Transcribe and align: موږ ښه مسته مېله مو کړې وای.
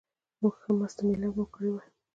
موږ 0.41 0.55
ښه 0.61 0.71
مسته 0.79 1.01
مېله 1.07 1.29
مو 1.35 1.45
کړې 1.53 1.69
وای. 1.71 1.87